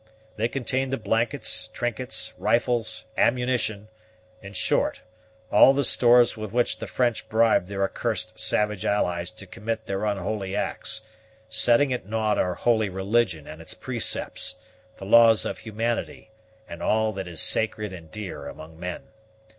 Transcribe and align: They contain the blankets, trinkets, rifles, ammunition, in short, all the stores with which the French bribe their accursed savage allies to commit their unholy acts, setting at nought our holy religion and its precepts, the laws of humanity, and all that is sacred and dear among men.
They 0.35 0.47
contain 0.47 0.89
the 0.89 0.97
blankets, 0.97 1.67
trinkets, 1.67 2.33
rifles, 2.39 3.05
ammunition, 3.19 3.87
in 4.41 4.53
short, 4.53 5.01
all 5.51 5.73
the 5.73 5.83
stores 5.83 6.35
with 6.35 6.51
which 6.51 6.79
the 6.79 6.87
French 6.87 7.29
bribe 7.29 7.67
their 7.67 7.83
accursed 7.83 8.39
savage 8.39 8.83
allies 8.83 9.29
to 9.29 9.45
commit 9.45 9.85
their 9.85 10.05
unholy 10.05 10.55
acts, 10.55 11.01
setting 11.49 11.93
at 11.93 12.07
nought 12.07 12.39
our 12.39 12.55
holy 12.55 12.89
religion 12.89 13.45
and 13.45 13.61
its 13.61 13.75
precepts, 13.75 14.55
the 14.97 15.05
laws 15.05 15.45
of 15.45 15.59
humanity, 15.59 16.31
and 16.67 16.81
all 16.81 17.13
that 17.13 17.27
is 17.27 17.39
sacred 17.39 17.93
and 17.93 18.09
dear 18.09 18.47
among 18.47 18.79
men. 18.79 19.03